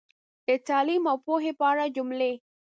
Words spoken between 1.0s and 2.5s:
او پوهې په اړه جملې